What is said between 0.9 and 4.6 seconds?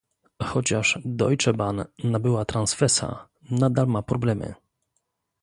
Deutsche Bahn nabyła Transfesa, nadal ma problemy